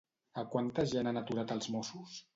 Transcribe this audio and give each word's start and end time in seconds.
A 0.41 0.43
quanta 0.55 0.85
gent 0.93 1.11
han 1.11 1.23
aturat 1.23 1.57
els 1.57 1.73
Mossos? 1.77 2.21